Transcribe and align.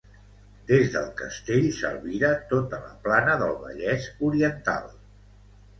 Des 0.71 0.87
del 0.95 1.11
castell 1.19 1.67
s'albira 1.81 2.33
tota 2.55 2.81
la 2.87 2.91
plana 3.05 3.39
del 3.45 3.55
Vallès 3.69 4.13
Oriental. 4.31 4.91